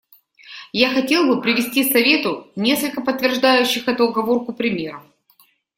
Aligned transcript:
Я 0.73 0.89
хотел 0.89 1.27
бы 1.27 1.39
привести 1.43 1.83
Совету 1.83 2.47
несколько 2.55 3.01
подтверждающих 3.01 3.87
эту 3.87 4.05
оговорку 4.05 4.51
примеров. 4.51 5.03